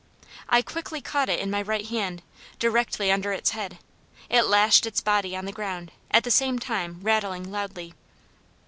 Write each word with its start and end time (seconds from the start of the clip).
I 0.49 0.63
quickly 0.63 0.99
caught 0.99 1.29
it 1.29 1.39
in 1.39 1.51
my 1.51 1.61
right 1.61 1.85
hand, 1.85 2.23
directly 2.57 3.11
under 3.11 3.31
its 3.33 3.51
head; 3.51 3.77
it 4.31 4.47
lashed 4.47 4.87
its 4.87 4.99
body 4.99 5.35
on 5.37 5.45
the 5.45 5.51
ground, 5.51 5.91
at 6.09 6.23
the 6.23 6.31
same 6.31 6.57
time 6.57 6.97
rattling 7.03 7.51
loudly. 7.51 7.93